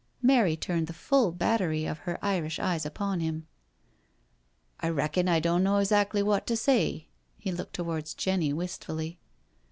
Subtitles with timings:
[0.23, 3.45] Mary turned the full battery of her Irish eyes upon him.
[4.09, 4.25] '*
[4.79, 7.05] I reckon I don' know exackly wot to say."
[7.37, 9.19] He looked towards Jenny wistfully.